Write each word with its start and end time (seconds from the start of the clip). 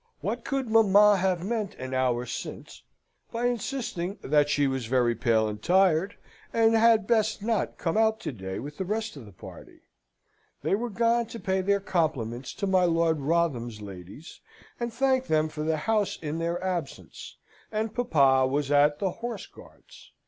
What 0.21 0.43
could 0.43 0.67
mamma 0.67 1.17
have 1.17 1.45
meant 1.45 1.75
an 1.75 1.93
hour 1.93 2.25
since 2.25 2.81
by 3.31 3.45
insisting 3.45 4.17
that 4.23 4.49
she 4.49 4.65
was 4.65 4.87
very 4.87 5.13
pale 5.13 5.47
and 5.47 5.61
tired, 5.61 6.17
and 6.51 6.73
had 6.73 7.05
best 7.05 7.43
not 7.43 7.77
come 7.77 7.97
out 7.97 8.19
to 8.21 8.31
day 8.31 8.57
with 8.57 8.77
the 8.79 8.83
rest 8.83 9.15
of 9.15 9.27
the 9.27 9.31
party? 9.31 9.81
They 10.63 10.73
were 10.73 10.89
gone 10.89 11.27
to 11.27 11.39
pay 11.39 11.61
their 11.61 11.79
compliments 11.79 12.55
to 12.55 12.65
my 12.65 12.85
Lord 12.85 13.19
Wrotham's 13.19 13.79
ladies, 13.79 14.39
and 14.79 14.91
thank 14.91 15.27
them 15.27 15.49
for 15.49 15.61
the 15.61 15.77
house 15.77 16.17
in 16.19 16.39
their 16.39 16.59
absence; 16.63 17.37
and 17.71 17.93
papa 17.93 18.47
was 18.47 18.71
at 18.71 18.97
the 18.97 19.11
Horse 19.11 19.45
Guards. 19.45 20.13